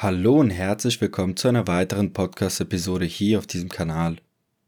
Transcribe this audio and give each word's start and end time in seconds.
Hallo 0.00 0.38
und 0.38 0.50
herzlich 0.50 1.00
willkommen 1.00 1.34
zu 1.34 1.48
einer 1.48 1.66
weiteren 1.66 2.12
Podcast-Episode 2.12 3.04
hier 3.04 3.38
auf 3.38 3.48
diesem 3.48 3.68
Kanal. 3.68 4.18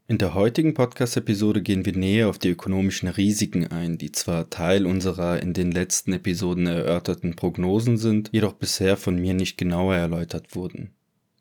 In 0.09 0.17
der 0.17 0.33
heutigen 0.33 0.73
Podcast-Episode 0.73 1.61
gehen 1.61 1.85
wir 1.85 1.95
näher 1.95 2.27
auf 2.27 2.37
die 2.37 2.49
ökonomischen 2.49 3.07
Risiken 3.07 3.65
ein, 3.67 3.97
die 3.97 4.11
zwar 4.11 4.49
Teil 4.49 4.85
unserer 4.85 5.41
in 5.41 5.53
den 5.53 5.71
letzten 5.71 6.11
Episoden 6.11 6.67
erörterten 6.67 7.37
Prognosen 7.37 7.95
sind, 7.95 8.27
jedoch 8.33 8.51
bisher 8.51 8.97
von 8.97 9.15
mir 9.15 9.33
nicht 9.33 9.57
genauer 9.57 9.95
erläutert 9.95 10.53
wurden. 10.53 10.89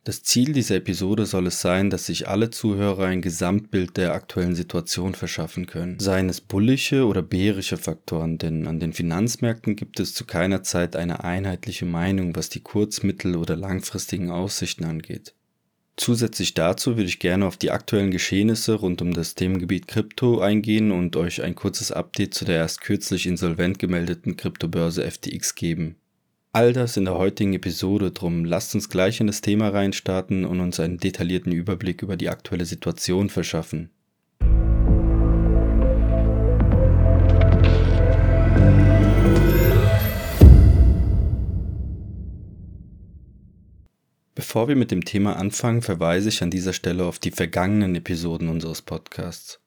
Das 0.02 0.22
Ziel 0.22 0.54
dieser 0.54 0.76
Episode 0.76 1.26
soll 1.26 1.46
es 1.46 1.60
sein, 1.60 1.90
dass 1.90 2.06
sich 2.06 2.26
alle 2.26 2.48
Zuhörer 2.48 3.04
ein 3.04 3.20
Gesamtbild 3.20 3.98
der 3.98 4.14
aktuellen 4.14 4.54
Situation 4.54 5.14
verschaffen 5.14 5.66
können, 5.66 6.00
seien 6.00 6.30
es 6.30 6.40
bullische 6.40 7.06
oder 7.06 7.20
bärische 7.20 7.76
Faktoren, 7.76 8.38
denn 8.38 8.66
an 8.66 8.80
den 8.80 8.94
Finanzmärkten 8.94 9.76
gibt 9.76 10.00
es 10.00 10.14
zu 10.14 10.24
keiner 10.24 10.62
Zeit 10.62 10.96
eine 10.96 11.22
einheitliche 11.22 11.84
Meinung, 11.84 12.34
was 12.34 12.48
die 12.48 12.60
kurz-, 12.60 13.02
mittel- 13.02 13.36
oder 13.36 13.56
langfristigen 13.56 14.30
Aussichten 14.30 14.84
angeht. 14.84 15.34
Zusätzlich 15.96 16.54
dazu 16.54 16.96
würde 16.96 17.10
ich 17.10 17.18
gerne 17.18 17.44
auf 17.44 17.58
die 17.58 17.70
aktuellen 17.70 18.10
Geschehnisse 18.10 18.72
rund 18.72 19.02
um 19.02 19.12
das 19.12 19.34
Themengebiet 19.34 19.86
Krypto 19.86 20.40
eingehen 20.40 20.92
und 20.92 21.14
euch 21.14 21.42
ein 21.42 21.54
kurzes 21.54 21.92
Update 21.92 22.32
zu 22.32 22.46
der 22.46 22.56
erst 22.56 22.80
kürzlich 22.80 23.26
insolvent 23.26 23.78
gemeldeten 23.78 24.38
Kryptobörse 24.38 25.08
FTX 25.08 25.54
geben. 25.56 25.96
All 26.52 26.72
das 26.72 26.96
in 26.96 27.04
der 27.04 27.14
heutigen 27.14 27.54
Episode, 27.54 28.10
drum 28.10 28.44
lasst 28.44 28.74
uns 28.74 28.88
gleich 28.88 29.20
in 29.20 29.28
das 29.28 29.40
Thema 29.40 29.68
reinstarten 29.68 30.44
und 30.44 30.58
uns 30.58 30.80
einen 30.80 30.98
detaillierten 30.98 31.52
Überblick 31.52 32.02
über 32.02 32.16
die 32.16 32.28
aktuelle 32.28 32.64
Situation 32.64 33.30
verschaffen. 33.30 33.90
Bevor 44.34 44.66
wir 44.66 44.74
mit 44.74 44.90
dem 44.90 45.04
Thema 45.04 45.36
anfangen, 45.36 45.82
verweise 45.82 46.30
ich 46.30 46.42
an 46.42 46.50
dieser 46.50 46.72
Stelle 46.72 47.04
auf 47.04 47.20
die 47.20 47.30
vergangenen 47.30 47.94
Episoden 47.94 48.48
unseres 48.48 48.82
Podcasts. 48.82 49.60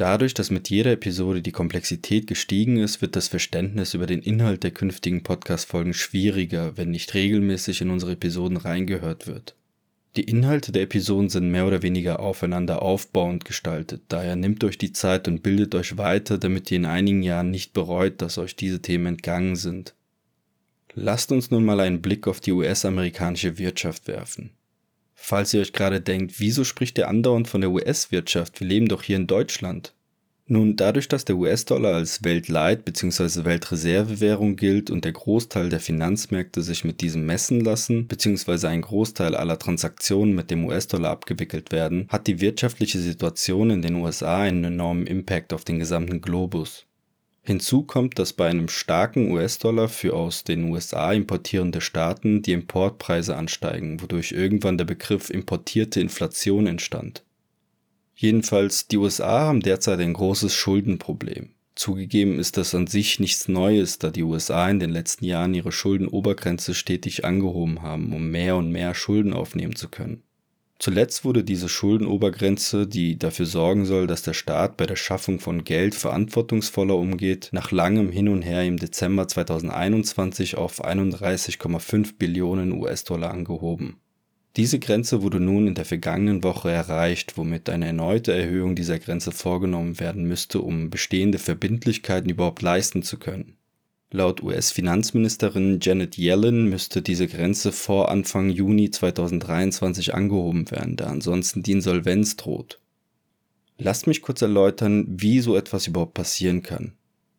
Dadurch, 0.00 0.32
dass 0.32 0.50
mit 0.50 0.70
jeder 0.70 0.92
Episode 0.92 1.42
die 1.42 1.52
Komplexität 1.52 2.26
gestiegen 2.26 2.78
ist, 2.78 3.02
wird 3.02 3.16
das 3.16 3.28
Verständnis 3.28 3.92
über 3.92 4.06
den 4.06 4.22
Inhalt 4.22 4.64
der 4.64 4.70
künftigen 4.70 5.22
Podcast-Folgen 5.22 5.92
schwieriger, 5.92 6.78
wenn 6.78 6.90
nicht 6.90 7.12
regelmäßig 7.12 7.82
in 7.82 7.90
unsere 7.90 8.12
Episoden 8.12 8.56
reingehört 8.56 9.26
wird. 9.26 9.56
Die 10.16 10.24
Inhalte 10.24 10.72
der 10.72 10.84
Episoden 10.84 11.28
sind 11.28 11.50
mehr 11.50 11.66
oder 11.66 11.82
weniger 11.82 12.20
aufeinander 12.20 12.80
aufbauend 12.80 13.44
gestaltet, 13.44 14.00
daher 14.08 14.36
nehmt 14.36 14.64
euch 14.64 14.78
die 14.78 14.94
Zeit 14.94 15.28
und 15.28 15.42
bildet 15.42 15.74
euch 15.74 15.98
weiter, 15.98 16.38
damit 16.38 16.70
ihr 16.70 16.78
in 16.78 16.86
einigen 16.86 17.22
Jahren 17.22 17.50
nicht 17.50 17.74
bereut, 17.74 18.22
dass 18.22 18.38
euch 18.38 18.56
diese 18.56 18.80
Themen 18.80 19.04
entgangen 19.04 19.54
sind. 19.54 19.94
Lasst 20.94 21.30
uns 21.30 21.50
nun 21.50 21.66
mal 21.66 21.78
einen 21.78 22.00
Blick 22.00 22.26
auf 22.26 22.40
die 22.40 22.52
US-amerikanische 22.52 23.58
Wirtschaft 23.58 24.08
werfen. 24.08 24.52
Falls 25.22 25.52
ihr 25.52 25.60
euch 25.60 25.74
gerade 25.74 26.00
denkt, 26.00 26.40
wieso 26.40 26.64
spricht 26.64 26.96
der 26.96 27.08
andauernd 27.08 27.46
von 27.46 27.60
der 27.60 27.70
US-Wirtschaft? 27.70 28.58
Wir 28.58 28.66
leben 28.66 28.88
doch 28.88 29.02
hier 29.02 29.16
in 29.16 29.26
Deutschland. 29.26 29.92
Nun, 30.46 30.74
dadurch, 30.74 31.08
dass 31.08 31.26
der 31.26 31.36
US-Dollar 31.36 31.94
als 31.94 32.24
Weltleit- 32.24 32.84
bzw. 32.84 33.44
Weltreservewährung 33.44 34.56
gilt 34.56 34.90
und 34.90 35.04
der 35.04 35.12
Großteil 35.12 35.68
der 35.68 35.78
Finanzmärkte 35.78 36.62
sich 36.62 36.84
mit 36.84 37.02
diesem 37.02 37.26
messen 37.26 37.60
lassen, 37.60 38.08
bzw. 38.08 38.66
ein 38.66 38.80
Großteil 38.80 39.36
aller 39.36 39.58
Transaktionen 39.58 40.34
mit 40.34 40.50
dem 40.50 40.64
US-Dollar 40.64 41.10
abgewickelt 41.10 41.70
werden, 41.70 42.08
hat 42.08 42.26
die 42.26 42.40
wirtschaftliche 42.40 42.98
Situation 42.98 43.70
in 43.70 43.82
den 43.82 43.96
USA 43.96 44.38
einen 44.38 44.64
enormen 44.64 45.06
Impact 45.06 45.52
auf 45.52 45.64
den 45.64 45.78
gesamten 45.78 46.22
Globus. 46.22 46.86
Hinzu 47.42 47.82
kommt, 47.82 48.18
dass 48.18 48.32
bei 48.32 48.48
einem 48.48 48.68
starken 48.68 49.30
US-Dollar 49.30 49.88
für 49.88 50.14
aus 50.14 50.44
den 50.44 50.64
USA 50.64 51.12
importierende 51.12 51.80
Staaten 51.80 52.42
die 52.42 52.52
Importpreise 52.52 53.36
ansteigen, 53.36 54.02
wodurch 54.02 54.32
irgendwann 54.32 54.78
der 54.78 54.84
Begriff 54.84 55.30
importierte 55.30 56.00
Inflation 56.00 56.66
entstand. 56.66 57.24
Jedenfalls, 58.14 58.86
die 58.88 58.98
USA 58.98 59.40
haben 59.40 59.60
derzeit 59.60 60.00
ein 60.00 60.12
großes 60.12 60.54
Schuldenproblem. 60.54 61.50
Zugegeben 61.74 62.38
ist 62.38 62.58
das 62.58 62.74
an 62.74 62.86
sich 62.86 63.20
nichts 63.20 63.48
Neues, 63.48 63.98
da 63.98 64.10
die 64.10 64.22
USA 64.22 64.68
in 64.68 64.80
den 64.80 64.90
letzten 64.90 65.24
Jahren 65.24 65.54
ihre 65.54 65.72
Schuldenobergrenze 65.72 66.74
stetig 66.74 67.24
angehoben 67.24 67.80
haben, 67.80 68.12
um 68.12 68.30
mehr 68.30 68.56
und 68.56 68.70
mehr 68.70 68.94
Schulden 68.94 69.32
aufnehmen 69.32 69.74
zu 69.74 69.88
können. 69.88 70.22
Zuletzt 70.80 71.26
wurde 71.26 71.44
diese 71.44 71.68
Schuldenobergrenze, 71.68 72.86
die 72.86 73.18
dafür 73.18 73.44
sorgen 73.44 73.84
soll, 73.84 74.06
dass 74.06 74.22
der 74.22 74.32
Staat 74.32 74.78
bei 74.78 74.86
der 74.86 74.96
Schaffung 74.96 75.38
von 75.38 75.62
Geld 75.62 75.94
verantwortungsvoller 75.94 76.96
umgeht, 76.96 77.50
nach 77.52 77.70
langem 77.70 78.10
Hin 78.10 78.28
und 78.28 78.40
Her 78.40 78.64
im 78.64 78.78
Dezember 78.78 79.28
2021 79.28 80.56
auf 80.56 80.82
31,5 80.82 82.14
Billionen 82.18 82.72
US-Dollar 82.72 83.30
angehoben. 83.30 83.98
Diese 84.56 84.78
Grenze 84.78 85.20
wurde 85.20 85.38
nun 85.38 85.66
in 85.66 85.74
der 85.74 85.84
vergangenen 85.84 86.42
Woche 86.42 86.70
erreicht, 86.70 87.36
womit 87.36 87.68
eine 87.68 87.88
erneute 87.88 88.32
Erhöhung 88.32 88.74
dieser 88.74 88.98
Grenze 88.98 89.32
vorgenommen 89.32 90.00
werden 90.00 90.24
müsste, 90.24 90.62
um 90.62 90.88
bestehende 90.88 91.38
Verbindlichkeiten 91.38 92.30
überhaupt 92.30 92.62
leisten 92.62 93.02
zu 93.02 93.18
können. 93.18 93.59
Laut 94.12 94.42
US-Finanzministerin 94.42 95.78
Janet 95.80 96.18
Yellen 96.18 96.68
müsste 96.68 97.00
diese 97.00 97.28
Grenze 97.28 97.70
vor 97.70 98.10
Anfang 98.10 98.50
Juni 98.50 98.90
2023 98.90 100.14
angehoben 100.14 100.68
werden, 100.72 100.96
da 100.96 101.06
ansonsten 101.06 101.62
die 101.62 101.72
Insolvenz 101.72 102.36
droht. 102.36 102.80
Lasst 103.78 104.08
mich 104.08 104.20
kurz 104.20 104.42
erläutern, 104.42 105.06
wie 105.08 105.38
so 105.38 105.56
etwas 105.56 105.86
überhaupt 105.86 106.14
passieren 106.14 106.62
kann. 106.62 106.94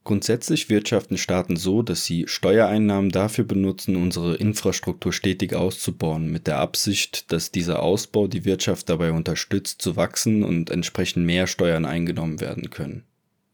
Grundsätzlich 0.06 0.70
wirtschaften 0.70 1.18
Staaten 1.18 1.58
so, 1.58 1.84
dass 1.84 2.06
sie 2.06 2.24
Steuereinnahmen 2.26 3.12
dafür 3.12 3.44
benutzen, 3.44 3.98
unsere 3.98 4.36
Infrastruktur 4.36 5.12
stetig 5.12 5.54
auszubauen, 5.54 6.31
mit 6.31 6.48
der 6.48 6.58
Absicht, 6.58 7.31
dass 7.34 7.52
dieser 7.52 7.84
Ausbau 7.84 8.28
die 8.28 8.46
Wirtschaft 8.46 8.90
dabei 8.90 9.12
unterstützt 9.12 9.81
zu 9.81 9.98
wachsen 9.98 10.44
und 10.44 10.72
entsprechend 10.72 11.26
mehr 11.26 11.46
Steuern 11.48 11.86
eingenommen 11.86 12.40
werden 12.40 12.72
können. 12.72 13.04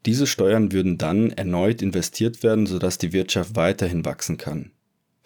Diese 0.06 0.28
Steuern 0.28 0.72
würden 0.72 0.98
dann 0.98 1.32
erneut 1.32 1.82
investiert 1.82 2.44
werden, 2.44 2.66
sodass 2.66 2.98
die 2.98 3.14
Wirtschaft 3.14 3.56
weiterhin 3.56 4.06
wachsen 4.06 4.38
kann. 4.38 4.72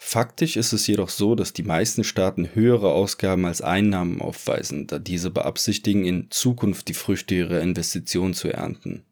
Faktisch 0.04 0.56
ist 0.56 0.72
es 0.72 0.86
jedoch 0.88 1.08
so, 1.08 1.36
dass 1.36 1.52
die 1.52 1.62
meisten 1.62 2.02
Staaten 2.02 2.50
höhere 2.54 2.90
Ausgaben 2.90 3.44
als 3.44 3.62
Einnahmen 3.62 4.20
aufweisen, 4.20 4.88
da 4.88 4.98
diese 4.98 5.30
beabsichtigen, 5.30 6.04
in 6.04 6.26
Zukunft 6.30 6.88
die 6.88 6.94
Früchte 6.94 7.36
ihrer 7.36 7.60
Investitionen 7.60 8.34
zu 8.34 8.48
ernten. 8.48 9.04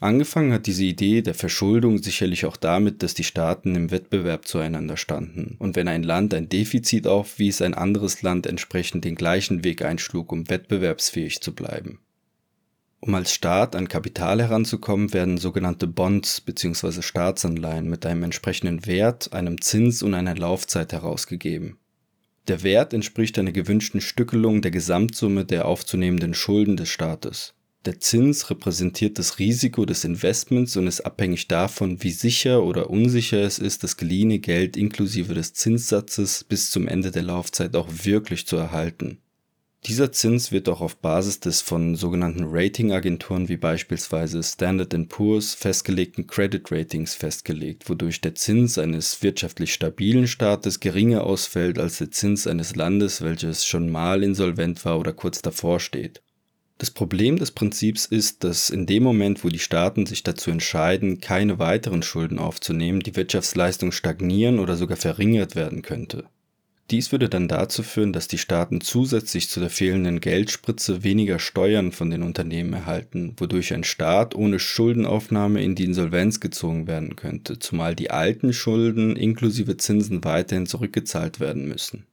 Angefangen 0.00 0.52
hat 0.52 0.66
diese 0.66 0.84
Idee 0.84 1.22
der 1.22 1.32
Verschuldung 1.34 2.02
sicherlich 2.02 2.44
auch 2.44 2.56
damit, 2.56 3.02
dass 3.02 3.14
die 3.14 3.24
Staaten 3.24 3.74
im 3.74 3.90
Wettbewerb 3.90 4.46
zueinander 4.46 4.96
standen 4.96 5.56
und 5.60 5.76
wenn 5.76 5.88
ein 5.88 6.02
Land 6.02 6.34
ein 6.34 6.48
Defizit 6.48 7.06
aufwies, 7.06 7.62
ein 7.62 7.72
anderes 7.72 8.20
Land 8.20 8.46
entsprechend 8.46 9.04
den 9.04 9.14
gleichen 9.14 9.64
Weg 9.64 9.82
einschlug, 9.82 10.32
um 10.32 10.50
wettbewerbsfähig 10.50 11.40
zu 11.40 11.54
bleiben. 11.54 12.00
Um 13.06 13.14
als 13.14 13.34
Staat 13.34 13.76
an 13.76 13.86
Kapital 13.86 14.40
heranzukommen, 14.40 15.12
werden 15.12 15.36
sogenannte 15.36 15.86
Bonds 15.86 16.40
bzw. 16.40 17.02
Staatsanleihen 17.02 17.86
mit 17.86 18.06
einem 18.06 18.22
entsprechenden 18.22 18.86
Wert, 18.86 19.34
einem 19.34 19.60
Zins 19.60 20.02
und 20.02 20.14
einer 20.14 20.34
Laufzeit 20.34 20.94
herausgegeben. 20.94 21.76
Der 22.48 22.62
Wert 22.62 22.94
entspricht 22.94 23.38
einer 23.38 23.52
gewünschten 23.52 24.00
Stückelung 24.00 24.62
der 24.62 24.70
Gesamtsumme 24.70 25.44
der 25.44 25.66
aufzunehmenden 25.66 26.32
Schulden 26.32 26.78
des 26.78 26.88
Staates. 26.88 27.52
Der 27.84 28.00
Zins 28.00 28.48
repräsentiert 28.48 29.18
das 29.18 29.38
Risiko 29.38 29.84
des 29.84 30.04
Investments 30.04 30.74
und 30.78 30.86
ist 30.86 31.02
abhängig 31.02 31.46
davon, 31.46 32.02
wie 32.02 32.10
sicher 32.10 32.62
oder 32.62 32.88
unsicher 32.88 33.42
es 33.42 33.58
ist, 33.58 33.84
das 33.84 33.98
geliehene 33.98 34.38
Geld 34.38 34.78
inklusive 34.78 35.34
des 35.34 35.52
Zinssatzes 35.52 36.42
bis 36.44 36.70
zum 36.70 36.88
Ende 36.88 37.10
der 37.10 37.24
Laufzeit 37.24 37.76
auch 37.76 37.88
wirklich 38.04 38.46
zu 38.46 38.56
erhalten. 38.56 39.18
Dieser 39.86 40.12
Zins 40.12 40.50
wird 40.50 40.70
auch 40.70 40.80
auf 40.80 40.96
Basis 40.96 41.40
des 41.40 41.60
von 41.60 41.94
sogenannten 41.94 42.44
Ratingagenturen 42.46 43.50
wie 43.50 43.58
beispielsweise 43.58 44.42
Standard 44.42 44.94
Poor's 45.10 45.52
festgelegten 45.52 46.26
Credit 46.26 46.72
Ratings 46.72 47.14
festgelegt, 47.14 47.90
wodurch 47.90 48.22
der 48.22 48.34
Zins 48.34 48.78
eines 48.78 49.22
wirtschaftlich 49.22 49.74
stabilen 49.74 50.26
Staates 50.26 50.80
geringer 50.80 51.24
ausfällt 51.24 51.78
als 51.78 51.98
der 51.98 52.10
Zins 52.10 52.46
eines 52.46 52.76
Landes, 52.76 53.20
welches 53.20 53.66
schon 53.66 53.90
mal 53.90 54.22
insolvent 54.22 54.82
war 54.86 54.98
oder 54.98 55.12
kurz 55.12 55.42
davor 55.42 55.78
steht. 55.80 56.22
Das 56.78 56.90
Problem 56.90 57.38
des 57.38 57.50
Prinzips 57.50 58.06
ist, 58.06 58.42
dass 58.42 58.70
in 58.70 58.86
dem 58.86 59.02
Moment, 59.02 59.44
wo 59.44 59.50
die 59.50 59.58
Staaten 59.58 60.06
sich 60.06 60.22
dazu 60.22 60.50
entscheiden, 60.50 61.20
keine 61.20 61.58
weiteren 61.58 62.02
Schulden 62.02 62.38
aufzunehmen, 62.38 63.00
die 63.00 63.16
Wirtschaftsleistung 63.16 63.92
stagnieren 63.92 64.60
oder 64.60 64.76
sogar 64.76 64.96
verringert 64.96 65.56
werden 65.56 65.82
könnte. 65.82 66.24
Dies 66.90 67.12
würde 67.12 67.30
dann 67.30 67.48
dazu 67.48 67.82
führen, 67.82 68.12
dass 68.12 68.28
die 68.28 68.36
Staaten 68.36 68.82
zusätzlich 68.82 69.48
zu 69.48 69.58
der 69.58 69.70
fehlenden 69.70 70.20
Geldspritze 70.20 71.02
weniger 71.02 71.38
Steuern 71.38 71.92
von 71.92 72.10
den 72.10 72.22
Unternehmen 72.22 72.74
erhalten, 72.74 73.34
wodurch 73.38 73.72
ein 73.72 73.84
Staat 73.84 74.34
ohne 74.34 74.58
Schuldenaufnahme 74.58 75.62
in 75.62 75.74
die 75.74 75.84
Insolvenz 75.84 76.40
gezogen 76.40 76.86
werden 76.86 77.16
könnte, 77.16 77.58
zumal 77.58 77.94
die 77.94 78.10
alten 78.10 78.52
Schulden 78.52 79.16
inklusive 79.16 79.78
Zinsen 79.78 80.24
weiterhin 80.24 80.66
zurückgezahlt 80.66 81.40
werden 81.40 81.66
müssen. 81.66 82.06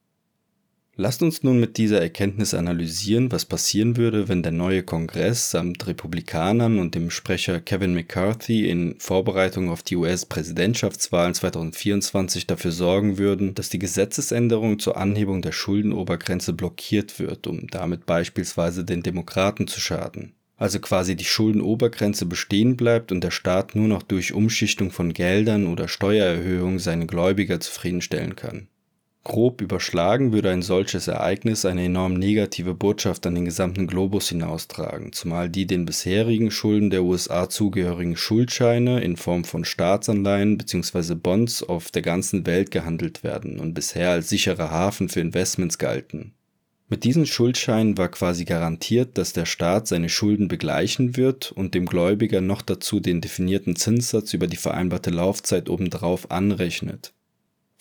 Lasst 1.03 1.23
uns 1.23 1.41
nun 1.41 1.59
mit 1.59 1.77
dieser 1.77 1.99
Erkenntnis 1.99 2.53
analysieren, 2.53 3.31
was 3.31 3.45
passieren 3.45 3.97
würde, 3.97 4.27
wenn 4.27 4.43
der 4.43 4.51
neue 4.51 4.83
Kongress 4.83 5.49
samt 5.49 5.87
Republikanern 5.87 6.77
und 6.77 6.93
dem 6.93 7.09
Sprecher 7.09 7.59
Kevin 7.59 7.95
McCarthy 7.95 8.69
in 8.69 8.93
Vorbereitung 8.99 9.71
auf 9.71 9.81
die 9.81 9.95
US-Präsidentschaftswahlen 9.95 11.33
2024 11.33 12.45
dafür 12.45 12.71
sorgen 12.71 13.17
würden, 13.17 13.55
dass 13.55 13.69
die 13.69 13.79
Gesetzesänderung 13.79 14.77
zur 14.77 14.95
Anhebung 14.95 15.41
der 15.41 15.53
Schuldenobergrenze 15.53 16.53
blockiert 16.53 17.17
wird, 17.17 17.47
um 17.47 17.65
damit 17.65 18.05
beispielsweise 18.05 18.85
den 18.85 19.01
Demokraten 19.01 19.65
zu 19.65 19.79
schaden. 19.79 20.33
Also 20.55 20.79
quasi 20.79 21.15
die 21.15 21.25
Schuldenobergrenze 21.25 22.27
bestehen 22.27 22.77
bleibt 22.77 23.11
und 23.11 23.23
der 23.23 23.31
Staat 23.31 23.73
nur 23.73 23.87
noch 23.87 24.03
durch 24.03 24.33
Umschichtung 24.33 24.91
von 24.91 25.13
Geldern 25.13 25.65
oder 25.65 25.87
Steuererhöhung 25.87 26.77
seine 26.77 27.07
Gläubiger 27.07 27.59
zufriedenstellen 27.59 28.35
kann. 28.35 28.67
Grob 29.23 29.61
überschlagen 29.61 30.33
würde 30.33 30.49
ein 30.49 30.63
solches 30.63 31.07
Ereignis 31.07 31.63
eine 31.63 31.85
enorm 31.85 32.15
negative 32.15 32.73
Botschaft 32.73 33.27
an 33.27 33.35
den 33.35 33.45
gesamten 33.45 33.85
Globus 33.85 34.29
hinaustragen, 34.29 35.13
zumal 35.13 35.47
die 35.47 35.67
den 35.67 35.85
bisherigen 35.85 36.49
Schulden 36.49 36.89
der 36.89 37.03
USA 37.03 37.47
zugehörigen 37.47 38.17
Schuldscheine 38.17 39.01
in 39.01 39.17
Form 39.17 39.43
von 39.43 39.63
Staatsanleihen 39.63 40.57
bzw. 40.57 41.13
Bonds 41.13 41.61
auf 41.61 41.91
der 41.91 42.01
ganzen 42.01 42.47
Welt 42.47 42.71
gehandelt 42.71 43.23
werden 43.23 43.59
und 43.59 43.75
bisher 43.75 44.09
als 44.09 44.29
sicherer 44.29 44.71
Hafen 44.71 45.07
für 45.07 45.19
Investments 45.19 45.77
galten. 45.77 46.33
Mit 46.89 47.03
diesen 47.03 47.27
Schuldscheinen 47.27 47.99
war 47.99 48.09
quasi 48.09 48.43
garantiert, 48.43 49.19
dass 49.19 49.33
der 49.33 49.45
Staat 49.45 49.87
seine 49.87 50.09
Schulden 50.09 50.47
begleichen 50.47 51.15
wird 51.15 51.51
und 51.51 51.75
dem 51.75 51.85
Gläubiger 51.85 52.41
noch 52.41 52.63
dazu 52.63 52.99
den 52.99 53.21
definierten 53.21 53.75
Zinssatz 53.75 54.33
über 54.33 54.47
die 54.47 54.57
vereinbarte 54.57 55.11
Laufzeit 55.11 55.69
obendrauf 55.69 56.31
anrechnet. 56.31 57.13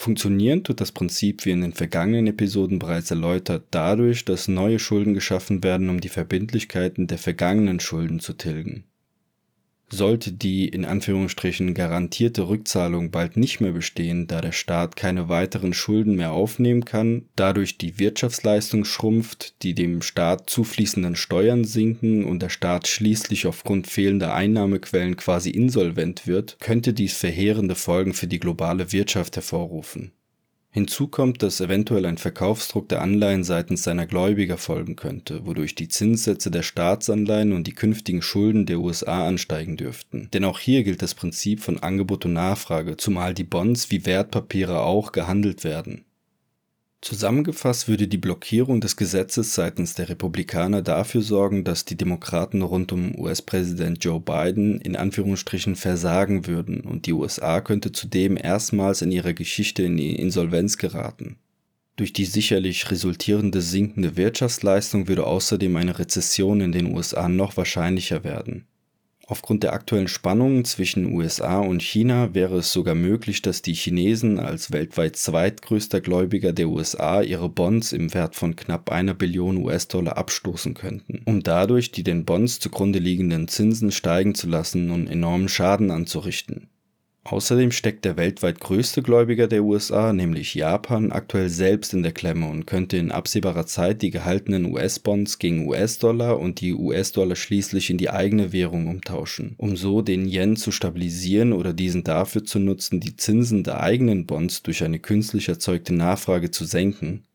Funktionieren 0.03 0.65
tut 0.65 0.81
das 0.81 0.93
Prinzip, 0.93 1.45
wie 1.45 1.51
in 1.51 1.61
den 1.61 1.75
vergangenen 1.75 2.29
Episoden 2.29 2.79
bereits 2.79 3.11
erläutert, 3.11 3.67
dadurch, 3.71 4.25
dass 4.25 4.49
neue 4.49 4.79
Schulden 4.79 5.13
geschaffen 5.13 5.63
werden, 5.63 5.91
um 5.91 6.01
die 6.01 6.09
Verbindlichkeiten 6.09 7.07
der 7.07 7.19
vergangenen 7.19 7.81
Schulden 7.81 8.19
zu 8.19 8.33
tilgen. 8.33 8.85
Sollte 9.93 10.31
die 10.31 10.69
in 10.69 10.85
Anführungsstrichen 10.85 11.75
garantierte 11.75 12.49
Rückzahlung 12.49 13.11
bald 13.11 13.37
nicht 13.37 13.61
mehr 13.61 13.73
bestehen, 13.73 14.29
da 14.29 14.41
der 14.41 14.53
Staat 14.53 14.95
keine 14.95 15.29
weiteren 15.29 15.75
Schulden 15.75 16.15
mehr 16.15 16.31
aufnehmen 16.31 16.85
kann, 16.85 17.27
dadurch 17.35 17.77
die 17.77 17.99
Wirtschaftsleistung 17.99 18.85
schrumpft, 18.85 19.63
die 19.63 19.75
dem 19.75 20.01
Staat 20.03 20.49
zufließenden 20.49 21.17
Steuern 21.17 21.65
sinken 21.65 22.25
und 22.25 22.41
der 22.41 22.51
Staat 22.51 22.87
schließlich 22.87 23.47
aufgrund 23.47 23.89
fehlender 23.89 24.33
Einnahmequellen 24.33 25.17
quasi 25.17 25.51
insolvent 25.51 26.29
wird, 26.29 26.59
könnte 26.61 26.93
dies 26.93 27.17
verheerende 27.17 27.75
Folgen 27.75 28.15
für 28.15 28.29
die 28.29 28.39
globale 28.39 28.93
Wirtschaft 28.93 29.35
hervorrufen 29.35 30.13
Hinzu 30.73 31.09
kommt, 31.09 31.43
dass 31.43 31.61
eventuell 31.61 32.07
ein 32.07 32.17
Verkaufsdruck 32.17 32.89
der 32.89 33.03
Anleihen 33.03 33.43
seitens 33.43 33.83
seiner 33.83 34.07
Gläubiger 34.07 34.57
folgen 34.57 34.95
könnte, 34.95 35.45
wodurch 35.45 35.75
die 35.75 35.89
Zinssätze 35.89 36.53
der 36.53 36.63
Staatsanleihen 36.63 37.53
und 37.53 37.67
die 37.67 37.75
künftigen 37.75 38.23
Schulden 38.23 38.67
der 38.67 38.79
USA 38.79 39.27
ansteigen 39.27 39.77
dürften. 39.77 40.29
Denn 40.33 40.45
auch 40.45 40.61
hier 40.61 40.85
gilt 40.85 41.03
das 41.03 41.17
Prinzip 41.17 41.61
von 41.61 41.83
Angebot 41.83 42.25
und 42.25 42.35
Nachfrage, 42.35 42.97
zumal 42.97 43.35
die 43.35 43.45
Bonds 43.45 43.91
wie 43.91 44.07
Wertpapiere 44.07 44.83
auch 44.83 45.11
gehandelt 45.11 45.65
werden 45.65 46.05
Zusammengefasst 47.03 47.89
würde 47.89 48.09
die 48.09 48.19
Blockierung 48.19 48.83
des 48.83 48.95
Gesetzes 48.95 49.55
seitens 49.55 49.95
der 49.95 50.11
Republikaner 50.11 50.83
dafür 50.83 51.23
sorgen, 51.23 51.65
dass 51.65 51.87
die 51.87 51.97
Demokraten 51.97 52.61
rund 52.61 52.93
um 52.93 53.19
US-Präsident 53.19 54.05
Joe 54.05 54.21
Biden 54.21 54.79
in 54.83 54.97
Anführungsstrichen 54.97 55.77
versagen 55.77 56.47
würden 56.47 56.83
und 56.83 57.07
die 57.07 57.15
USA 57.15 57.63
könnte 57.63 57.93
zudem 57.93 58.37
erstmals 58.37 59.01
in 59.01 59.13
ihrer 59.13 59.33
Geschichte 59.33 59.83
in 59.83 59.97
die 59.97 60.15
Insolvenz 60.15 60.77
geraten. 60.77 61.39
Durch 61.97 62.13
die 62.13 62.27
sicherlich 62.27 62.91
resultierende 62.91 63.63
sinkende 63.63 64.19
Wirtschaftsleistung 64.19 65.09
würde 65.09 65.27
außerdem 65.27 65.75
eine 65.77 65.99
Rezession 65.99 66.61
in 66.61 66.73
den 66.73 66.95
USA 66.95 67.31
noch 67.31 67.57
wahrscheinlicher 67.57 68.25
werden 68.25 68.67
Aufgrund 69.31 69.63
der 69.63 69.75
aktuellen 69.75 70.09
Spannungen 70.09 70.65
zwischen 70.65 71.15
USA 71.15 71.61
und 71.61 71.85
China 71.85 72.35
wäre 72.35 72.59
es 72.59 72.73
sogar 72.73 72.97
möglich, 72.97 73.43
dass 73.43 73.63
die 73.63 73.75
Chinesen 73.75 74.41
als 74.41 74.73
weltweit 74.73 75.15
zweitgrößter 75.15 76.01
Gläubiger 76.01 76.53
der 76.53 76.69
USA 76.69 77.23
ihre 77.23 77.49
Bonds 77.49 77.93
im 77.93 78.13
Wert 78.13 78.35
von 78.35 78.57
knapp 78.57 78.91
einer 78.91 79.15
Billion 79.15 79.59
US-Dollar 79.59 80.17
abstoßen 80.17 80.75
könnten, 80.75 81.23
um 81.27 81.45
dadurch 81.45 81.93
die 81.93 82.03
den 82.03 82.25
Bonds 82.25 82.59
zugrunde 82.59 82.99
liegenden 82.99 83.47
Zinsen 83.47 83.93
steigen 83.93 84.35
zu 84.35 84.49
lassen 84.49 84.91
und 84.91 85.07
enormen 85.07 85.49
Schaden 85.49 85.93
anzurichten 85.93 86.69
Außerdem 87.23 87.71
steckt 87.71 88.07
der 88.07 88.17
weltweit 88.17 88.61
größte 88.61 89.03
Gläubiger 89.03 89.47
der 89.47 89.63
USA, 89.63 90.13
nämlich 90.13 90.55
Japan, 90.55 91.13
aktuell 91.13 91.51
selbst 91.51 91.93
in 91.93 92.03
der 92.03 92.13
Klemme 92.13 92.49
und 92.49 92.67
könnte 92.67 92.97
in 92.97 93.13
absehbarer 93.13 93.67
Zeit 93.67 94.01
die 94.01 94.11
gehaltenen 94.11 94.65
US-Bonds 94.65 95.39
gegen 95.39 95.69
US-Dollar 95.69 96.41
und 96.41 96.63
die 96.63 96.73
US-Dollar 96.73 97.37
schließlich 97.37 97.91
in 97.91 97.99
die 97.99 98.09
eigene 98.09 98.53
Währung 98.53 98.89
umtauschen, 98.89 99.55
um 99.59 99.77
so 99.77 100.01
den 100.01 100.27
Yen 100.27 100.57
zu 100.57 100.73
stabilisieren 100.73 101.53
oder 101.53 101.75
diesen 101.75 102.05
dafür 102.05 102.45
zu 102.45 102.59
nutzen, 102.59 103.01
die 103.01 103.17
Zinsen 103.17 103.65
der 103.65 103.81
eigenen 103.81 104.25
Bonds 104.25 104.63
durch 104.63 104.83
eine 104.83 104.99
künstlich 104.99 105.49
erzeugte 105.49 105.95
Nachfrage 105.95 106.51
zu 106.51 106.65
senken 106.65 107.27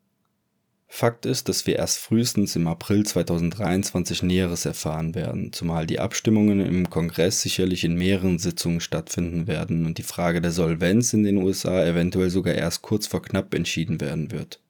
Fakt 0.95 1.25
ist, 1.25 1.49
dass 1.49 1.67
wir 1.67 1.75
erst 1.75 1.97
frühestens 1.97 2.55
im 2.55 2.69
April 2.69 3.05
2023 3.05 4.23
Näheres 4.23 4.65
erfahren 4.65 5.13
werden, 5.13 5.51
zumal 5.51 5.85
die 5.85 5.99
Abstimmungen 5.99 6.61
im 6.61 6.89
Kongress 6.89 7.41
sicherlich 7.41 7.83
in 7.83 7.95
mehreren 7.95 8.39
Sitzungen 8.39 8.79
stattfinden 8.79 9.45
werden 9.45 9.85
und 9.85 9.97
die 9.97 10.03
Frage 10.03 10.39
der 10.39 10.51
Solvenz 10.51 11.11
in 11.11 11.23
den 11.23 11.35
USA 11.35 11.85
eventuell 11.85 12.29
sogar 12.29 12.53
erst 12.53 12.81
kurz 12.81 13.07
vor 13.07 13.21
knapp 13.21 13.53
entschieden 13.53 13.99
werden 13.99 14.31
wird. 14.31 14.61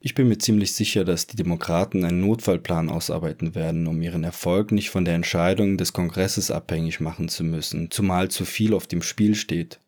Ich 0.00 0.16
bin 0.16 0.26
mir 0.26 0.38
ziemlich 0.38 0.72
sicher, 0.72 1.04
dass 1.04 1.28
die 1.28 1.36
Demokraten 1.36 2.04
einen 2.04 2.22
Notfallplan 2.22 2.88
ausarbeiten 2.88 3.54
werden, 3.54 3.86
um 3.86 4.02
ihren 4.02 4.24
Erfolg 4.24 4.72
nicht 4.72 4.90
von 4.90 5.04
der 5.04 5.14
Entscheidung 5.14 5.76
des 5.78 5.92
Kongresses 5.92 6.50
abhängig 6.50 6.98
machen 6.98 7.28
zu 7.28 7.44
müssen, 7.44 7.92
zumal 7.92 8.32
zu 8.32 8.44
viel 8.44 8.74
auf 8.74 8.88
dem 8.88 9.00
Spiel 9.00 9.36
steht. 9.36 9.78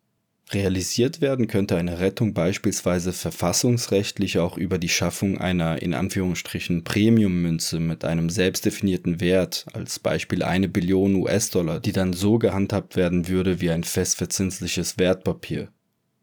Realisiert 0.52 1.20
werden 1.20 1.47
könnte 1.47 1.76
eine 1.76 2.00
Rettung 2.00 2.35
beispielsweise 2.35 3.12
verfassungsrechtlich 3.12 4.41
auch 4.41 4.58
über 4.58 4.79
die 4.79 4.88
Schaffung 4.88 5.38
einer 5.38 5.81
in 5.81 5.94
Anführungsstrichen 5.94 6.82
Premiummünze 6.82 7.79
mit 7.79 8.05
einem 8.05 8.31
selbstdefinierten 8.31 9.20
Wert, 9.20 9.67
als 9.73 10.00
Beispiel 10.00 10.43
eine 10.43 10.69
Billion 10.69 11.14
US-Dollar, 11.14 11.79
die 11.79 11.93
dann 11.93 12.12
so 12.12 12.38
gehandhabt 12.38 12.97
werden 12.97 13.29
würde 13.29 13.61
wie 13.61 13.70
ein 13.70 13.85
festverzinsliches 13.85 14.99
Wertpapier. 14.99 15.69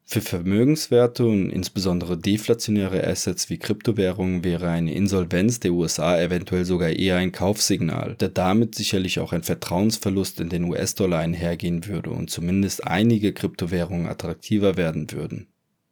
Für 0.09 0.21
Vermögenswerte 0.21 1.25
und 1.25 1.49
insbesondere 1.49 2.17
deflationäre 2.17 3.05
Assets 3.05 3.49
wie 3.49 3.57
Kryptowährungen 3.57 4.45
wäre 4.45 4.69
eine 4.69 4.93
Insolvenz 4.93 5.59
der 5.59 5.73
USA 5.73 6.17
eventuell 6.17 6.63
sogar 6.63 6.91
eher 6.91 7.17
ein 7.17 7.33
Kaufsignal, 7.33 8.15
da 8.17 8.29
damit 8.29 8.73
sicherlich 8.73 9.19
auch 9.19 9.33
ein 9.33 9.43
Vertrauensverlust 9.43 10.39
in 10.39 10.47
den 10.47 10.63
US-Dollar 10.63 11.19
einhergehen 11.19 11.87
würde 11.87 12.11
und 12.11 12.29
zumindest 12.29 12.87
einige 12.87 13.33
Kryptowährungen 13.33 14.07
attraktiver 14.07 14.77
werden 14.77 15.11
würden. 15.11 15.47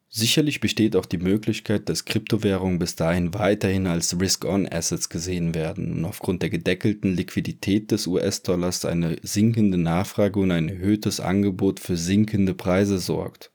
Sicherlich 0.08 0.62
besteht 0.62 0.96
auch 0.96 1.08
die 1.08 1.18
Möglichkeit, 1.18 1.90
dass 1.90 2.06
Kryptowährungen 2.06 2.80
bis 2.80 2.96
dahin 2.96 3.34
weiterhin 3.34 3.86
als 3.86 4.18
Risk-on-Assets 4.18 5.10
gesehen 5.10 5.54
werden 5.54 5.92
und 5.92 6.06
aufgrund 6.06 6.42
der 6.42 6.50
gedeckelten 6.50 7.14
Liquidität 7.14 7.92
des 7.92 8.08
US-Dollars 8.08 8.86
eine 8.86 9.18
sinkende 9.24 9.78
Nachfrage 9.78 10.40
und 10.40 10.52
ein 10.52 10.70
erhöhtes 10.70 11.20
Angebot 11.20 11.82
für 11.82 11.98
sinkende 11.98 12.54
Preise 12.54 13.00
sorgt. 13.00 13.52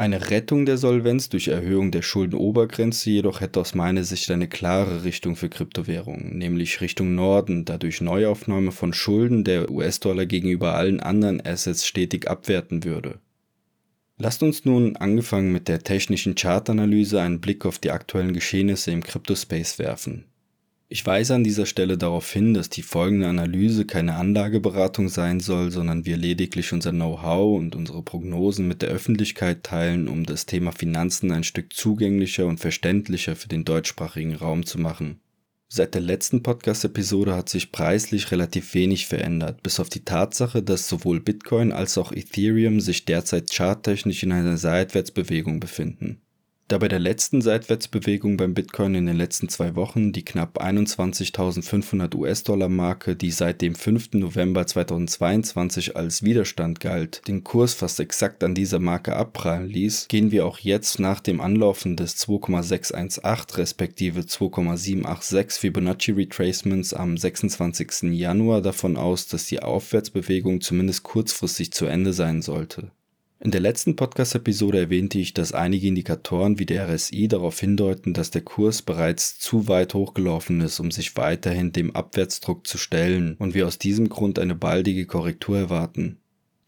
Eine 0.00 0.30
Rettung 0.30 0.64
der 0.64 0.78
Solvenz 0.78 1.28
durch 1.28 1.48
Erhöhung 1.48 1.90
der 1.90 2.00
Schuldenobergrenze 2.00 3.10
jedoch 3.10 3.42
hätte 3.42 3.60
aus 3.60 3.74
meiner 3.74 4.02
Sicht 4.02 4.30
eine 4.30 4.48
klare 4.48 5.04
Richtung 5.04 5.36
für 5.36 5.50
Kryptowährungen, 5.50 6.38
nämlich 6.38 6.80
Richtung 6.80 7.14
Norden, 7.14 7.66
da 7.66 7.76
durch 7.76 8.00
Neuaufnahme 8.00 8.72
von 8.72 8.94
Schulden 8.94 9.44
der 9.44 9.70
US-Dollar 9.70 10.24
gegenüber 10.24 10.74
allen 10.74 11.00
anderen 11.00 11.44
Assets 11.44 11.86
stetig 11.86 12.30
abwerten 12.30 12.84
würde. 12.84 13.18
Lasst 14.16 14.42
uns 14.42 14.64
nun, 14.64 14.96
angefangen 14.96 15.52
mit 15.52 15.68
der 15.68 15.80
technischen 15.80 16.34
Chartanalyse, 16.34 17.20
einen 17.20 17.42
Blick 17.42 17.66
auf 17.66 17.78
die 17.78 17.90
aktuellen 17.90 18.32
Geschehnisse 18.32 18.92
im 18.92 19.02
Kryptospace 19.02 19.78
werfen. 19.78 20.29
Ich 20.92 21.06
weise 21.06 21.36
an 21.36 21.44
dieser 21.44 21.66
Stelle 21.66 21.96
darauf 21.96 22.32
hin, 22.32 22.52
dass 22.52 22.68
die 22.68 22.82
folgende 22.82 23.28
Analyse 23.28 23.86
keine 23.86 24.16
Anlageberatung 24.16 25.08
sein 25.08 25.38
soll, 25.38 25.70
sondern 25.70 26.04
wir 26.04 26.16
lediglich 26.16 26.72
unser 26.72 26.90
Know-how 26.90 27.56
und 27.56 27.76
unsere 27.76 28.02
Prognosen 28.02 28.66
mit 28.66 28.82
der 28.82 28.88
Öffentlichkeit 28.88 29.62
teilen, 29.62 30.08
um 30.08 30.26
das 30.26 30.46
Thema 30.46 30.72
Finanzen 30.72 31.30
ein 31.30 31.44
Stück 31.44 31.74
zugänglicher 31.74 32.44
und 32.44 32.58
verständlicher 32.58 33.36
für 33.36 33.46
den 33.46 33.64
deutschsprachigen 33.64 34.34
Raum 34.34 34.66
zu 34.66 34.80
machen. 34.80 35.20
Seit 35.68 35.94
der 35.94 36.00
letzten 36.00 36.42
Podcast-Episode 36.42 37.36
hat 37.36 37.48
sich 37.48 37.70
preislich 37.70 38.32
relativ 38.32 38.74
wenig 38.74 39.06
verändert, 39.06 39.62
bis 39.62 39.78
auf 39.78 39.90
die 39.90 40.04
Tatsache, 40.04 40.60
dass 40.60 40.88
sowohl 40.88 41.20
Bitcoin 41.20 41.70
als 41.70 41.98
auch 41.98 42.10
Ethereum 42.10 42.80
sich 42.80 43.04
derzeit 43.04 43.54
charttechnisch 43.54 44.24
in 44.24 44.32
einer 44.32 44.56
Seitwärtsbewegung 44.56 45.60
befinden. 45.60 46.20
Da 46.70 46.78
bei 46.78 46.86
der 46.86 47.00
letzten 47.00 47.42
Seitwärtsbewegung 47.42 48.36
beim 48.36 48.54
Bitcoin 48.54 48.94
in 48.94 49.06
den 49.06 49.16
letzten 49.16 49.48
zwei 49.48 49.74
Wochen 49.74 50.12
die 50.12 50.24
knapp 50.24 50.62
21.500 50.62 52.14
US-Dollar-Marke, 52.14 53.16
die 53.16 53.32
seit 53.32 53.60
dem 53.60 53.74
5. 53.74 54.12
November 54.12 54.64
2022 54.64 55.96
als 55.96 56.22
Widerstand 56.22 56.78
galt, 56.78 57.26
den 57.26 57.42
Kurs 57.42 57.74
fast 57.74 57.98
exakt 57.98 58.44
an 58.44 58.54
dieser 58.54 58.78
Marke 58.78 59.16
abprallen 59.16 59.66
ließ, 59.66 60.06
gehen 60.06 60.30
wir 60.30 60.46
auch 60.46 60.60
jetzt 60.60 61.00
nach 61.00 61.18
dem 61.18 61.40
Anlaufen 61.40 61.96
des 61.96 62.14
2,618 62.18 63.56
respektive 63.56 64.24
2,786 64.26 65.60
Fibonacci 65.60 66.12
Retracements 66.12 66.94
am 66.94 67.16
26. 67.16 68.12
Januar 68.12 68.62
davon 68.62 68.96
aus, 68.96 69.26
dass 69.26 69.46
die 69.46 69.60
Aufwärtsbewegung 69.60 70.60
zumindest 70.60 71.02
kurzfristig 71.02 71.72
zu 71.72 71.86
Ende 71.86 72.12
sein 72.12 72.42
sollte. 72.42 72.92
In 73.42 73.52
der 73.52 73.62
letzten 73.62 73.96
Podcast-Episode 73.96 74.78
erwähnte 74.80 75.18
ich, 75.18 75.32
dass 75.32 75.54
einige 75.54 75.88
Indikatoren 75.88 76.58
wie 76.58 76.66
der 76.66 76.86
RSI 76.86 77.26
darauf 77.26 77.58
hindeuten, 77.58 78.12
dass 78.12 78.30
der 78.30 78.42
Kurs 78.42 78.82
bereits 78.82 79.38
zu 79.38 79.66
weit 79.66 79.94
hochgelaufen 79.94 80.60
ist, 80.60 80.78
um 80.78 80.90
sich 80.90 81.16
weiterhin 81.16 81.72
dem 81.72 81.96
Abwärtsdruck 81.96 82.66
zu 82.66 82.76
stellen 82.76 83.36
und 83.38 83.54
wir 83.54 83.66
aus 83.66 83.78
diesem 83.78 84.10
Grund 84.10 84.38
eine 84.38 84.54
baldige 84.54 85.06
Korrektur 85.06 85.56
erwarten. 85.56 86.18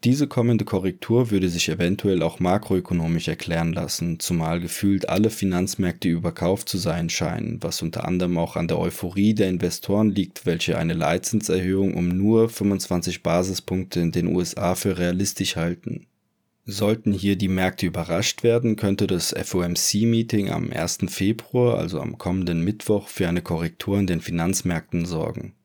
Diese 0.03 0.27
kommende 0.27 0.65
Korrektur 0.65 1.29
würde 1.29 1.47
sich 1.47 1.69
eventuell 1.69 2.23
auch 2.23 2.39
makroökonomisch 2.39 3.27
erklären 3.27 3.71
lassen, 3.71 4.19
zumal 4.19 4.59
gefühlt 4.59 5.07
alle 5.09 5.29
Finanzmärkte 5.29 6.09
überkauft 6.09 6.67
zu 6.67 6.79
sein 6.79 7.07
scheinen, 7.11 7.61
was 7.61 7.83
unter 7.83 8.07
anderem 8.07 8.39
auch 8.39 8.55
an 8.55 8.67
der 8.67 8.79
Euphorie 8.79 9.35
der 9.35 9.47
Investoren 9.47 10.09
liegt, 10.09 10.47
welche 10.47 10.79
eine 10.79 10.93
Leitzinserhöhung 10.93 11.93
um 11.93 12.07
nur 12.09 12.49
25 12.49 13.21
Basispunkte 13.21 13.99
in 13.99 14.11
den 14.11 14.35
USA 14.35 14.73
für 14.73 14.97
realistisch 14.97 15.55
halten. 15.55 16.07
Sollten 16.65 17.11
hier 17.11 17.35
die 17.35 17.49
Märkte 17.49 17.85
überrascht 17.85 18.41
werden, 18.41 18.77
könnte 18.77 19.05
das 19.05 19.35
FOMC-Meeting 19.37 20.49
am 20.49 20.71
1. 20.71 20.99
Februar, 21.09 21.77
also 21.77 21.99
am 21.99 22.17
kommenden 22.17 22.63
Mittwoch, 22.63 23.09
für 23.09 23.27
eine 23.27 23.41
Korrektur 23.41 23.99
in 23.99 24.07
den 24.07 24.21
Finanzmärkten 24.21 25.05
sorgen. 25.05 25.55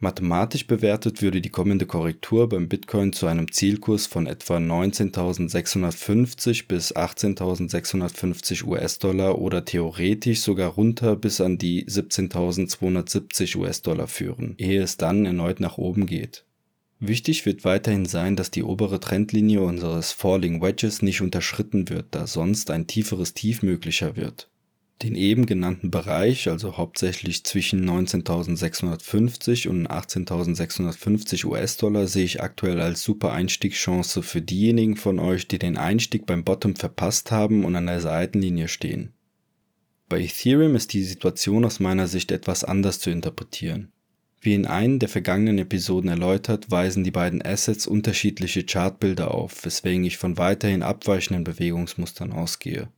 Mathematisch 0.00 0.66
bewertet 0.66 1.22
würde 1.22 1.40
die 1.40 1.48
kommende 1.48 1.86
Korrektur 1.86 2.46
beim 2.48 2.68
Bitcoin 2.68 3.14
zu 3.14 3.26
einem 3.26 3.50
Zielkurs 3.52 4.06
von 4.06 4.26
etwa 4.26 4.56
19.650 4.56 6.66
bis 6.66 6.94
18.650 6.94 8.64
US-Dollar 8.64 9.38
oder 9.38 9.64
theoretisch 9.64 10.40
sogar 10.40 10.72
runter 10.72 11.16
bis 11.16 11.40
an 11.40 11.56
die 11.56 11.86
17.270 11.86 13.56
US-Dollar 13.56 14.08
führen, 14.08 14.56
ehe 14.58 14.82
es 14.82 14.96
dann 14.96 15.24
erneut 15.24 15.60
nach 15.60 15.78
oben 15.78 16.06
geht. 16.06 16.44
Wichtig 17.04 17.46
wird 17.46 17.64
weiterhin 17.64 18.06
sein, 18.06 18.36
dass 18.36 18.52
die 18.52 18.62
obere 18.62 19.00
Trendlinie 19.00 19.60
unseres 19.60 20.12
Falling 20.12 20.62
Wedges 20.62 21.02
nicht 21.02 21.20
unterschritten 21.20 21.88
wird, 21.88 22.06
da 22.12 22.28
sonst 22.28 22.70
ein 22.70 22.86
tieferes 22.86 23.34
Tief 23.34 23.64
möglicher 23.64 24.14
wird. 24.14 24.48
Den 25.02 25.16
eben 25.16 25.46
genannten 25.46 25.90
Bereich, 25.90 26.48
also 26.48 26.76
hauptsächlich 26.76 27.42
zwischen 27.42 27.84
19.650 27.90 29.66
und 29.66 29.88
18.650 29.88 31.44
US-Dollar, 31.44 32.06
sehe 32.06 32.22
ich 32.22 32.40
aktuell 32.40 32.80
als 32.80 33.02
super 33.02 33.32
Einstiegschance 33.32 34.22
für 34.22 34.40
diejenigen 34.40 34.94
von 34.94 35.18
euch, 35.18 35.48
die 35.48 35.58
den 35.58 35.76
Einstieg 35.76 36.24
beim 36.24 36.44
Bottom 36.44 36.76
verpasst 36.76 37.32
haben 37.32 37.64
und 37.64 37.74
an 37.74 37.86
der 37.86 38.00
Seitenlinie 38.00 38.68
stehen. 38.68 39.12
Bei 40.08 40.20
Ethereum 40.20 40.76
ist 40.76 40.92
die 40.92 41.02
Situation 41.02 41.64
aus 41.64 41.80
meiner 41.80 42.06
Sicht 42.06 42.30
etwas 42.30 42.62
anders 42.62 43.00
zu 43.00 43.10
interpretieren. 43.10 43.90
Wie 44.44 44.54
in 44.54 44.66
einen 44.66 44.98
der 44.98 45.08
vergangenen 45.08 45.58
Episoden 45.58 46.10
erläutert, 46.10 46.68
weisen 46.68 47.04
die 47.04 47.12
beiden 47.12 47.42
Assets 47.42 47.86
unterschiedliche 47.86 48.64
Chartbilder 48.64 49.32
auf, 49.32 49.64
weswegen 49.64 50.02
ich 50.02 50.18
von 50.18 50.36
weiterhin 50.36 50.82
abweichenden 50.82 51.44
Bewegungsmustern 51.44 52.32
ausgehe. 52.32 52.88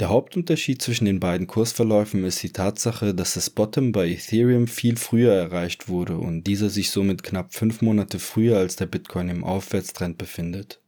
Der 0.00 0.08
Hauptunterschied 0.08 0.82
zwischen 0.82 1.04
den 1.04 1.20
beiden 1.20 1.46
Kursverläufen 1.46 2.24
ist 2.24 2.42
die 2.42 2.52
Tatsache, 2.52 3.14
dass 3.14 3.34
das 3.34 3.50
Bottom 3.50 3.92
bei 3.92 4.08
Ethereum 4.08 4.66
viel 4.66 4.96
früher 4.96 5.32
erreicht 5.32 5.88
wurde 5.88 6.16
und 6.16 6.44
dieser 6.48 6.70
sich 6.70 6.90
somit 6.90 7.22
knapp 7.22 7.54
fünf 7.54 7.82
Monate 7.82 8.18
früher 8.18 8.58
als 8.58 8.74
der 8.74 8.86
Bitcoin 8.86 9.28
im 9.28 9.44
Aufwärtstrend 9.44 10.18
befindet. 10.18 10.80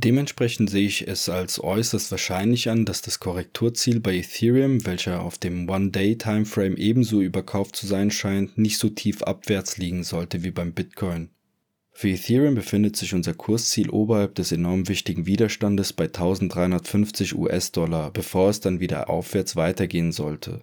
Dementsprechend 0.00 0.70
sehe 0.70 0.86
ich 0.86 1.08
es 1.08 1.28
als 1.28 1.60
äußerst 1.60 2.12
wahrscheinlich 2.12 2.70
an, 2.70 2.84
dass 2.84 3.02
das 3.02 3.18
Korrekturziel 3.18 3.98
bei 3.98 4.14
Ethereum, 4.14 4.86
welcher 4.86 5.22
auf 5.22 5.38
dem 5.38 5.68
One-Day-Timeframe 5.68 6.76
ebenso 6.76 7.20
überkauft 7.20 7.74
zu 7.74 7.88
sein 7.88 8.12
scheint, 8.12 8.56
nicht 8.56 8.78
so 8.78 8.90
tief 8.90 9.24
abwärts 9.24 9.76
liegen 9.76 10.04
sollte 10.04 10.44
wie 10.44 10.52
beim 10.52 10.72
Bitcoin. 10.72 11.30
Für 11.90 12.10
Ethereum 12.10 12.54
befindet 12.54 12.94
sich 12.94 13.12
unser 13.12 13.34
Kursziel 13.34 13.90
oberhalb 13.90 14.36
des 14.36 14.52
enorm 14.52 14.86
wichtigen 14.86 15.26
Widerstandes 15.26 15.92
bei 15.92 16.04
1350 16.04 17.36
US-Dollar, 17.36 18.12
bevor 18.12 18.50
es 18.50 18.60
dann 18.60 18.78
wieder 18.78 19.10
aufwärts 19.10 19.56
weitergehen 19.56 20.12
sollte. 20.12 20.60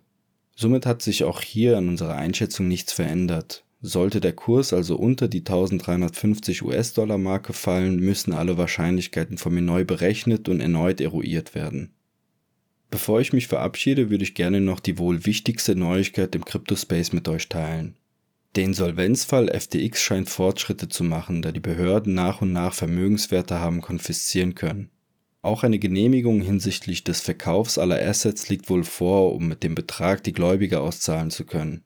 Somit 0.56 0.86
hat 0.86 1.02
sich 1.02 1.26
auch 1.26 1.42
hier 1.42 1.78
an 1.78 1.90
unserer 1.90 2.16
Einschätzung 2.16 2.70
nichts 2.70 2.94
verändert. 2.94 3.65
Sollte 3.82 4.20
der 4.20 4.34
Kurs 4.34 4.74
also 4.74 4.96
unter 4.96 5.28
die 5.28 5.40
1350 5.40 6.64
US-Dollar 6.64 7.18
Marke 7.18 7.54
fallen, 7.54 8.00
müssen 8.00 8.34
alle 8.34 8.58
Wahrscheinlichkeiten 8.58 9.38
von 9.38 9.54
mir 9.54 9.62
neu 9.62 9.86
berechnet 9.86 10.50
und 10.50 10.60
erneut 10.60 11.02
eruiert 11.02 11.54
werden. 11.56 11.94
Bevor 12.90 13.20
ich 13.20 13.34
mich 13.34 13.48
verabschiede, 13.48 14.10
würde 14.10 14.24
ich 14.24 14.36
gerne 14.36 14.62
noch 14.62 14.80
die 14.80 14.98
wohl 14.98 15.26
wichtigste 15.26 15.76
Neuigkeit 15.76 16.34
im 16.36 16.46
Crypto-Space 16.46 17.14
mit 17.14 17.28
euch 17.28 17.50
teilen. 17.50 17.96
Der 18.56 18.64
Insolvenzfall 18.64 19.50
FTX 19.50 20.02
scheint 20.02 20.30
Fortschritte 20.30 20.88
zu 20.88 21.04
machen, 21.04 21.42
da 21.42 21.52
die 21.52 21.60
Behörden 21.60 22.14
nach 22.14 22.42
und 22.42 22.54
nach 22.54 22.74
Vermögenswerte 22.74 23.60
haben 23.60 23.82
konfiszieren 23.82 24.56
können. 24.56 24.90
Auch 25.42 25.64
eine 25.64 25.78
Genehmigung 25.78 26.42
hinsichtlich 26.42 27.04
des 27.04 27.20
Verkaufs 27.20 27.78
aller 27.78 28.02
Assets 28.02 28.48
liegt 28.50 28.70
wohl 28.70 28.84
vor, 28.84 29.36
um 29.36 29.48
mit 29.48 29.62
dem 29.62 29.76
Betrag 29.76 30.24
die 30.24 30.32
Gläubiger 30.32 30.82
auszahlen 30.82 31.32
zu 31.32 31.46
können. 31.46 31.84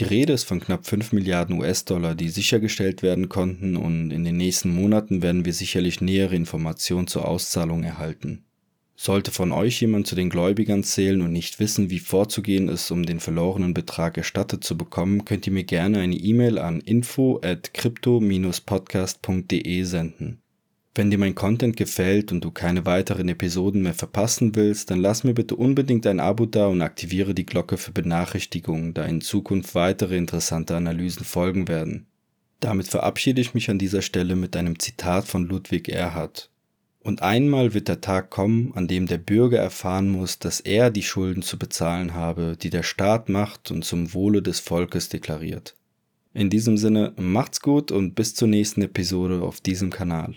Die 0.00 0.04
Rede 0.04 0.32
ist 0.32 0.44
von 0.44 0.58
knapp 0.58 0.86
5 0.86 1.12
Milliarden 1.12 1.60
US-Dollar, 1.60 2.16
die 2.16 2.28
sichergestellt 2.28 3.02
werden 3.02 3.28
konnten 3.28 3.76
und 3.76 4.10
in 4.10 4.24
den 4.24 4.36
nächsten 4.36 4.74
Monaten 4.74 5.22
werden 5.22 5.44
wir 5.44 5.52
sicherlich 5.52 6.00
nähere 6.00 6.34
Informationen 6.34 7.06
zur 7.06 7.28
Auszahlung 7.28 7.84
erhalten. 7.84 8.44
Sollte 8.96 9.30
von 9.30 9.52
euch 9.52 9.80
jemand 9.80 10.08
zu 10.08 10.14
den 10.14 10.30
Gläubigern 10.30 10.84
zählen 10.84 11.20
und 11.22 11.32
nicht 11.32 11.60
wissen, 11.60 11.90
wie 11.90 12.00
vorzugehen 12.00 12.68
ist, 12.68 12.90
um 12.90 13.04
den 13.04 13.20
verlorenen 13.20 13.74
Betrag 13.74 14.16
erstattet 14.16 14.64
zu 14.64 14.76
bekommen, 14.76 15.24
könnt 15.24 15.46
ihr 15.46 15.52
mir 15.52 15.64
gerne 15.64 15.98
eine 15.98 16.16
E-Mail 16.16 16.58
an 16.58 16.80
info 16.80 17.40
at 17.42 17.74
crypto-podcast.de 17.74 19.82
senden. 19.82 20.43
Wenn 20.96 21.10
dir 21.10 21.18
mein 21.18 21.34
Content 21.34 21.76
gefällt 21.76 22.30
und 22.30 22.44
du 22.44 22.52
keine 22.52 22.86
weiteren 22.86 23.28
Episoden 23.28 23.82
mehr 23.82 23.94
verpassen 23.94 24.54
willst, 24.54 24.92
dann 24.92 25.00
lass 25.00 25.24
mir 25.24 25.34
bitte 25.34 25.56
unbedingt 25.56 26.06
ein 26.06 26.20
Abo 26.20 26.46
da 26.46 26.68
und 26.68 26.82
aktiviere 26.82 27.34
die 27.34 27.46
Glocke 27.46 27.78
für 27.78 27.90
Benachrichtigungen, 27.90 28.94
da 28.94 29.04
in 29.04 29.20
Zukunft 29.20 29.74
weitere 29.74 30.16
interessante 30.16 30.76
Analysen 30.76 31.24
folgen 31.24 31.66
werden. 31.66 32.06
Damit 32.60 32.86
verabschiede 32.86 33.40
ich 33.40 33.54
mich 33.54 33.70
an 33.70 33.78
dieser 33.78 34.02
Stelle 34.02 34.36
mit 34.36 34.56
einem 34.56 34.78
Zitat 34.78 35.26
von 35.26 35.48
Ludwig 35.48 35.88
Erhard. 35.88 36.48
Und 37.00 37.22
einmal 37.22 37.74
wird 37.74 37.88
der 37.88 38.00
Tag 38.00 38.30
kommen, 38.30 38.72
an 38.74 38.86
dem 38.86 39.06
der 39.06 39.18
Bürger 39.18 39.58
erfahren 39.58 40.08
muss, 40.08 40.38
dass 40.38 40.60
er 40.60 40.90
die 40.90 41.02
Schulden 41.02 41.42
zu 41.42 41.58
bezahlen 41.58 42.14
habe, 42.14 42.56
die 42.56 42.70
der 42.70 42.84
Staat 42.84 43.28
macht 43.28 43.72
und 43.72 43.84
zum 43.84 44.14
Wohle 44.14 44.42
des 44.42 44.60
Volkes 44.60 45.08
deklariert. 45.08 45.74
In 46.32 46.50
diesem 46.50 46.78
Sinne, 46.78 47.12
macht's 47.16 47.60
gut 47.60 47.90
und 47.92 48.14
bis 48.14 48.34
zur 48.34 48.48
nächsten 48.48 48.80
Episode 48.80 49.42
auf 49.42 49.60
diesem 49.60 49.90
Kanal. 49.90 50.36